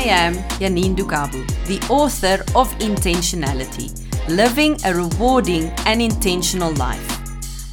[0.00, 3.90] I am Janine Dukabu, the author of Intentionality
[4.30, 7.06] Living a Rewarding and Intentional Life.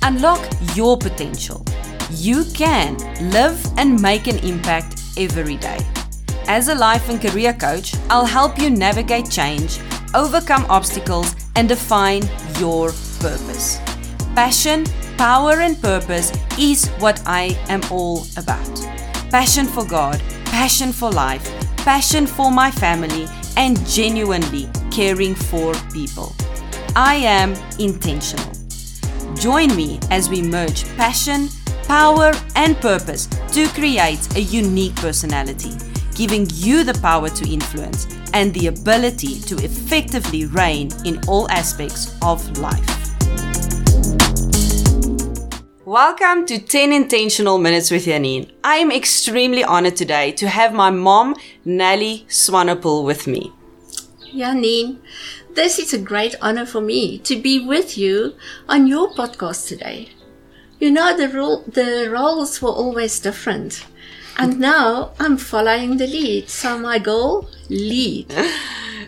[0.01, 1.63] Unlock your potential.
[2.11, 2.97] You can
[3.31, 5.77] live and make an impact every day.
[6.49, 9.79] As a life and career coach, I'll help you navigate change,
[10.13, 12.23] overcome obstacles, and define
[12.59, 12.89] your
[13.21, 13.79] purpose.
[14.35, 14.83] Passion,
[15.17, 18.75] power, and purpose is what I am all about.
[19.31, 21.56] Passion for God, passion for life,
[21.87, 26.35] passion for my family, and genuinely caring for people.
[26.97, 28.51] I am intentional.
[29.35, 31.47] Join me as we merge passion,
[31.83, 35.77] power, and purpose to create a unique personality,
[36.13, 42.17] giving you the power to influence and the ability to effectively reign in all aspects
[42.21, 42.96] of life.
[45.87, 48.51] Welcome to 10 Intentional Minutes with Janine.
[48.61, 53.53] I am extremely honored today to have my mom, Nelly Swanepoel, with me.
[54.33, 54.97] Janine,
[55.55, 58.35] this is a great honor for me to be with you
[58.67, 60.09] on your podcast today.
[60.77, 63.85] You know, the, role, the roles were always different.
[64.37, 66.49] And now I'm following the lead.
[66.49, 68.33] So my goal, lead.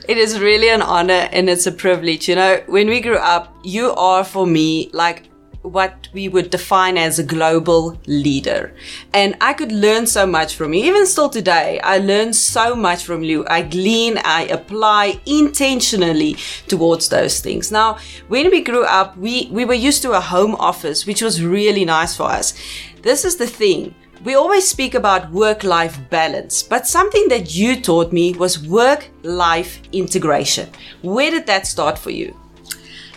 [0.08, 2.27] It is really an honor and it's a privilege.
[2.27, 5.28] You know, when we grew up, you are for me like
[5.72, 8.73] what we would define as a global leader.
[9.14, 10.84] And I could learn so much from you.
[10.84, 13.45] Even still today, I learn so much from you.
[13.48, 17.72] I glean, I apply intentionally towards those things.
[17.72, 21.44] Now, when we grew up, we, we were used to a home office, which was
[21.44, 22.54] really nice for us.
[23.02, 23.95] This is the thing.
[24.26, 29.09] We always speak about work life balance, but something that you taught me was work
[29.23, 30.70] life integration.
[31.02, 32.38] Where did that start for you?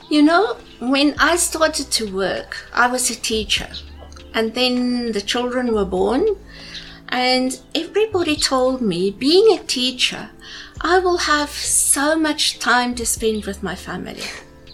[0.09, 0.57] You know,
[0.91, 3.69] when I started to work, I was a teacher.
[4.35, 6.27] And then the children were born.
[7.09, 10.31] And everybody told me, being a teacher,
[10.81, 14.25] I will have so much time to spend with my family.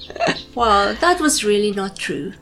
[0.55, 2.33] well, that was really not true.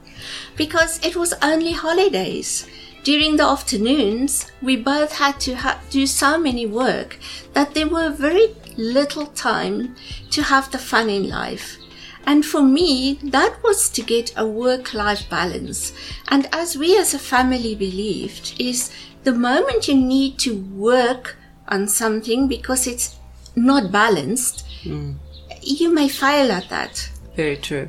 [0.57, 2.69] Because it was only holidays.
[3.03, 7.19] During the afternoons, we both had to ha- do so many work
[7.55, 9.97] that there were very little time
[10.31, 11.79] to have the fun in life.
[12.27, 15.93] And for me, that was to get a work life balance.
[16.29, 18.91] And as we as a family believed, is
[19.23, 21.37] the moment you need to work
[21.69, 23.17] on something because it's
[23.55, 25.15] not balanced, mm.
[25.63, 27.11] you may fail at that.
[27.37, 27.89] Very true.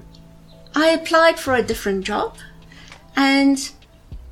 [0.75, 2.37] I applied for a different job
[3.15, 3.71] and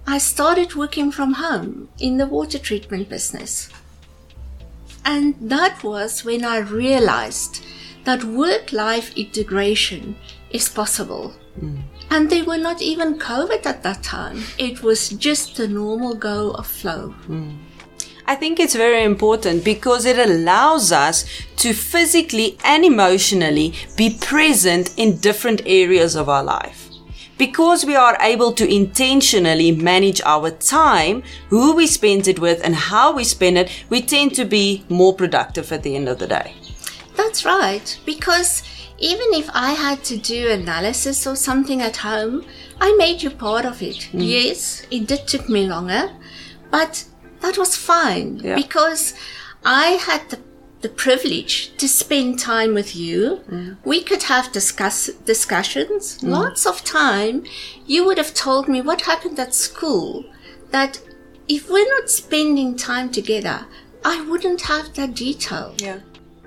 [0.06, 3.70] I started working from home in the water treatment business.
[5.04, 7.64] And that was when I realized
[8.06, 10.16] that work life integration
[10.50, 11.34] is possible.
[11.60, 11.82] Mm.
[12.10, 14.44] And they were not even COVID at that time.
[14.58, 17.14] It was just the normal go of flow.
[17.28, 17.58] Mm.
[18.28, 21.26] I think it's very important because it allows us
[21.58, 26.90] to physically and emotionally be present in different areas of our life.
[27.38, 32.76] Because we are able to intentionally manage our time, who we spend it with, and
[32.76, 36.28] how we spend it, we tend to be more productive at the end of the
[36.28, 36.56] day.
[37.16, 38.64] That's right, because
[38.98, 42.46] even if I had to do analysis or something at home,
[42.80, 44.10] I made you part of it.
[44.12, 44.30] Mm.
[44.30, 46.12] Yes, it did took me longer,
[46.72, 47.06] but
[47.42, 48.56] that was fine yeah.
[48.56, 49.14] because
[49.64, 50.40] I had the
[50.82, 53.42] the privilege to spend time with you.
[53.50, 53.78] Mm.
[53.84, 56.30] We could have discuss discussions, mm.
[56.30, 57.44] lots of time.
[57.88, 60.26] You would have told me what happened at school.
[60.70, 61.02] That
[61.48, 63.66] if we're not spending time together,
[64.04, 65.74] I wouldn't have that detail.
[65.80, 66.02] Yeah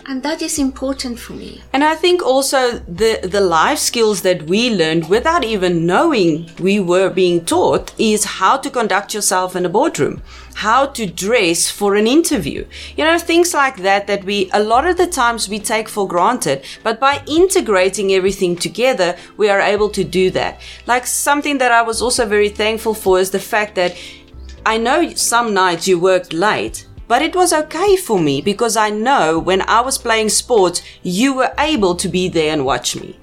[0.09, 1.63] and that is important for me.
[1.73, 2.61] And i think also
[3.03, 8.25] the the life skills that we learned without even knowing we were being taught is
[8.41, 10.23] how to conduct yourself in a boardroom
[10.59, 12.67] how to dress for an interview.
[12.97, 16.09] You know things like that that we a lot of the times we take for
[16.09, 20.61] granted but by integrating everything together we are able to do that.
[20.87, 23.93] Like something that i was also very thankful for is the fact that
[24.67, 28.91] I know some nights you worked late, but it was okay for me because I
[28.91, 33.19] know when I was playing sports, you were able to be there and watch me.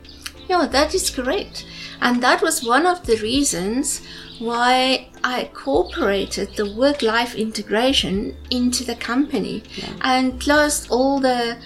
[0.50, 1.66] Yeah, that is correct.
[2.02, 4.02] And that was one of the reasons
[4.40, 9.94] why I incorporated the work life integration into the company yeah.
[10.02, 11.58] and closed all the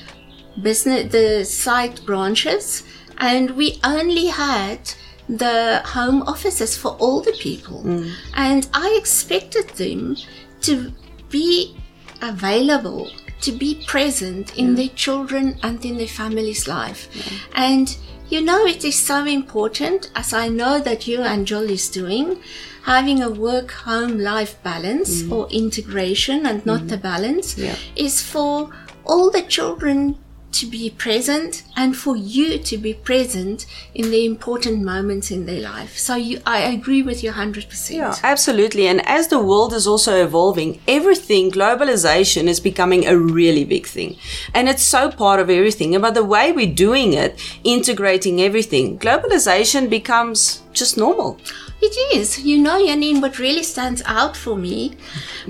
[0.62, 2.84] business, the site branches.
[3.18, 4.94] And we only had
[5.28, 7.84] the home offices for all the people.
[7.84, 8.12] Mm.
[8.34, 10.16] And I expected them
[10.62, 10.92] to
[11.30, 11.76] be
[12.22, 13.12] available
[13.42, 14.76] to be present in yeah.
[14.76, 17.08] their children and in their family's life.
[17.14, 17.38] Yeah.
[17.56, 17.98] And
[18.30, 22.40] you know, it is so important, as I know that you and Joel is doing,
[22.84, 25.32] having a work home life balance mm.
[25.32, 26.90] or integration and not mm.
[26.90, 27.76] the balance yeah.
[27.96, 28.70] is for
[29.06, 30.18] all the children
[30.52, 35.62] to be present and for you to be present in the important moments in their
[35.62, 35.98] life.
[35.98, 37.92] So you, I agree with you 100%.
[37.96, 38.88] Yeah, absolutely.
[38.88, 44.18] And as the world is also evolving, everything, globalization is becoming a really big thing.
[44.54, 45.94] And it's so part of everything.
[45.96, 51.40] And by the way we're doing it, integrating everything, globalization becomes just normal.
[51.82, 52.40] It is.
[52.40, 54.98] You know, Janine, what really stands out for me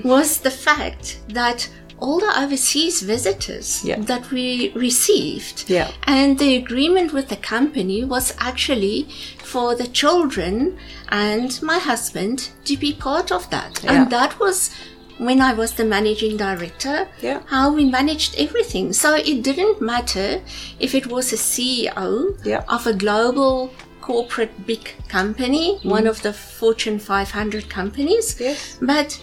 [0.04, 1.68] was the fact that
[2.00, 4.00] all the overseas visitors Yeah.
[4.00, 5.64] that we received.
[5.68, 5.90] Yeah.
[6.04, 9.06] And the agreement with the company was actually
[9.38, 13.80] for the children and my husband to be part of that.
[13.82, 13.92] Yeah.
[14.02, 14.70] And that was
[15.18, 17.40] when I was the managing director, Yeah.
[17.46, 18.92] how we managed everything.
[18.94, 20.40] So it didn't matter
[20.78, 22.62] if it was a CEO Yeah.
[22.68, 23.70] of a global
[24.00, 28.34] corporate big company, one of the Fortune 500 companies.
[28.34, 28.40] Mm.
[28.40, 28.76] Yes.
[28.80, 29.18] But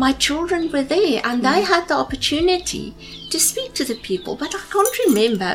[0.00, 2.94] my children were there and they had the opportunity
[3.30, 4.34] to speak to the people.
[4.34, 5.52] But I can't remember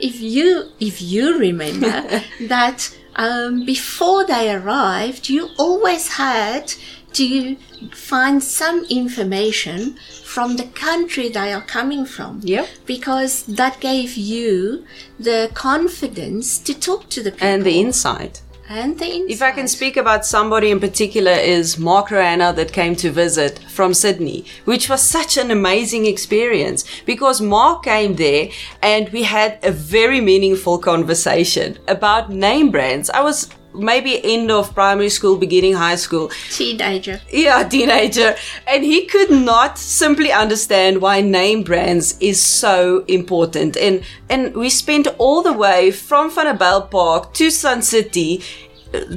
[0.00, 0.48] if you
[0.80, 1.94] if you remember
[2.54, 2.78] that
[3.16, 6.74] um, before they arrived, you always had
[7.14, 7.56] to
[7.92, 12.40] find some information from the country they are coming from.
[12.42, 12.68] Yep.
[12.86, 14.84] Because that gave you
[15.18, 17.46] the confidence to talk to the people.
[17.46, 18.42] And the insight.
[18.68, 22.96] And the If I can speak about somebody in particular is Mark Roanna that came
[22.96, 28.48] to visit from Sydney, which was such an amazing experience because Mark came there
[28.82, 33.10] and we had a very meaningful conversation about name brands.
[33.10, 36.30] I was maybe end of primary school, beginning high school.
[36.50, 37.20] Teenager.
[37.30, 38.36] Yeah, teenager.
[38.66, 43.76] And he could not simply understand why name brands is so important.
[43.76, 48.42] And and we spent all the way from Vanderbijlpark to Sun City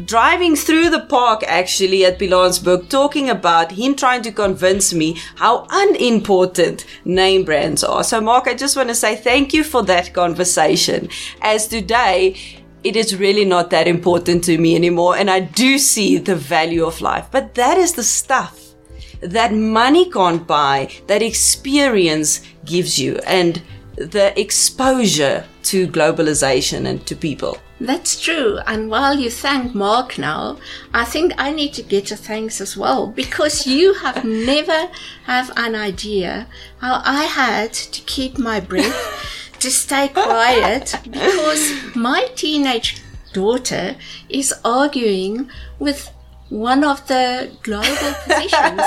[0.05, 5.67] driving through the park actually at Pilanesberg talking about him trying to convince me how
[5.69, 8.03] unimportant name brands are.
[8.03, 11.09] So Mark, I just want to say thank you for that conversation.
[11.41, 12.35] As today
[12.87, 15.17] it is really not that important to me anymore.
[15.17, 17.27] And I do see the value of life.
[17.31, 18.63] But that is the stuff
[19.19, 23.61] that money can't buy, that experience gives you, and
[23.95, 27.57] the exposure to globalization and to people.
[27.79, 28.59] That's true.
[28.65, 30.57] And while you thank Mark now,
[30.93, 34.23] I think I need to get a thanks as well because you have
[34.53, 34.89] never
[35.25, 36.47] have an idea
[36.79, 43.01] how I had to keep my breath to stay quiet because my teenage
[43.33, 43.95] daughter
[44.29, 45.49] is arguing
[45.79, 46.11] with
[46.49, 48.81] one of the global positions.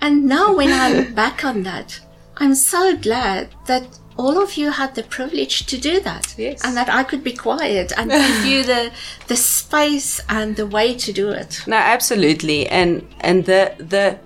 [0.00, 2.00] and now when I look back on that,
[2.36, 6.34] I'm so glad that all of you had the privilege to do that.
[6.38, 6.64] Yes.
[6.64, 8.92] And that I could be quiet and give you the
[9.26, 11.62] the space and the way to do it.
[11.66, 12.66] No, absolutely.
[12.68, 14.18] And and the the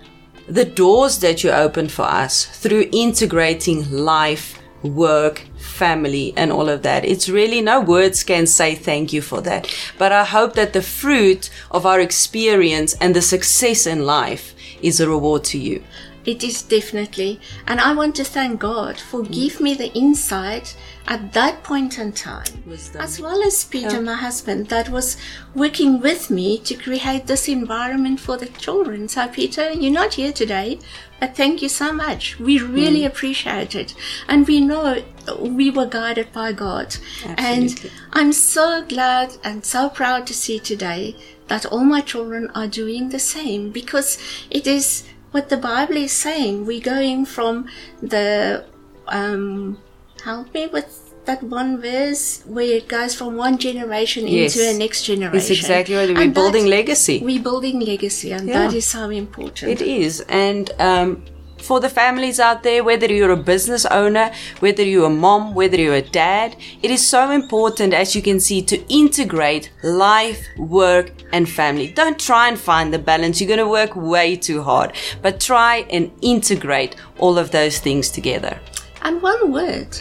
[0.48, 5.46] the doors that you open for us through integrating life, work,
[5.78, 7.04] family and all of that.
[7.04, 9.62] It's really no words can say thank you for that.
[9.96, 15.00] But I hope that the fruit of our experience and the success in life is
[15.00, 15.82] a reward to you.
[16.28, 17.40] It is definitely.
[17.66, 20.76] And I want to thank God for give me the insight
[21.06, 22.62] at that point in time.
[22.66, 23.00] Wisdom.
[23.00, 25.16] As well as Peter, my husband, that was
[25.54, 29.08] working with me to create this environment for the children.
[29.08, 30.80] So Peter, you're not here today,
[31.18, 32.38] but thank you so much.
[32.38, 33.06] We really mm.
[33.06, 33.94] appreciate it.
[34.28, 35.02] And we know
[35.40, 36.96] we were guided by God.
[37.24, 37.38] Absolutely.
[37.38, 41.16] And I'm so glad and so proud to see today
[41.46, 44.18] that all my children are doing the same because
[44.50, 46.66] it is what the Bible is saying.
[46.66, 47.66] We're going from
[48.02, 48.64] the,
[49.06, 49.78] um,
[50.24, 54.56] help me with that one verse where it goes from one generation Yes.
[54.56, 55.36] into the next generation.
[55.36, 57.20] It's exactly what we're And building legacy.
[57.22, 58.60] We're building legacy, and Yeah.
[58.68, 59.70] that is so important.
[59.70, 60.20] It is.
[60.28, 61.22] And um,
[61.68, 65.76] for the families out there, whether you're a business owner, whether you're a mom, whether
[65.76, 71.12] you're a dad, it is so important, as you can see, to integrate life, work,
[71.30, 71.92] and family.
[71.92, 73.38] Don't try and find the balance.
[73.38, 78.08] You're going to work way too hard, but try and integrate all of those things
[78.08, 78.58] together.
[79.02, 80.00] And one word.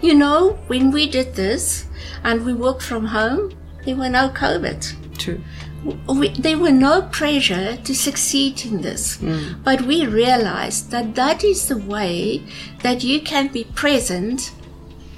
[0.00, 1.84] You know, when we did this
[2.24, 3.52] and we worked from home,
[3.84, 5.18] there were no COVID.
[5.18, 5.42] True.
[6.06, 9.18] We, there were no pressure to succeed in this.
[9.18, 9.64] Mm.
[9.64, 12.42] But we realized that that is the way
[12.82, 14.52] that you can be present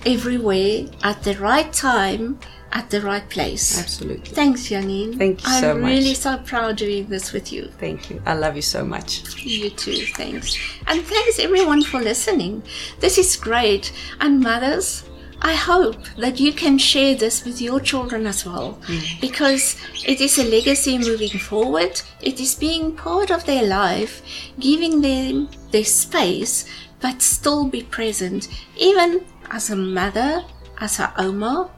[0.07, 2.39] everywhere at the right time,
[2.73, 3.79] at the right place.
[3.79, 4.31] Absolutely.
[4.31, 5.17] Thanks, Janine.
[5.17, 5.89] Thank you I'm so much.
[5.89, 7.71] really so proud doing this with you.
[7.79, 8.21] Thank you.
[8.27, 9.23] I love you so much.
[9.45, 10.57] You too, thanks.
[10.87, 12.63] And thanks everyone for listening.
[13.01, 13.93] This is great.
[14.21, 15.05] And mothers,
[15.43, 19.21] I hope that you can share this with your children as well mm.
[19.21, 19.77] because
[20.07, 22.01] it is a legacy moving forward.
[22.21, 24.23] It is being part of their life,
[24.59, 26.67] giving them their space,
[27.01, 28.49] but still be present,
[28.79, 30.45] even as a mother,
[30.81, 31.71] as a Oma,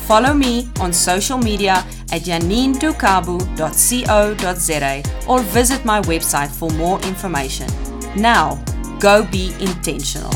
[0.10, 7.68] Follow me on social media at janinedukabu.co.za or visit my website for more information.
[8.16, 8.58] Now,
[9.00, 10.32] go be intentional.